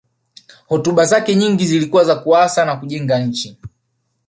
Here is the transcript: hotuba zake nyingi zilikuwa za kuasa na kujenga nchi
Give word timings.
hotuba 0.67 1.05
zake 1.05 1.35
nyingi 1.35 1.65
zilikuwa 1.65 2.03
za 2.03 2.15
kuasa 2.15 2.65
na 2.65 2.75
kujenga 2.75 3.19
nchi 3.19 3.57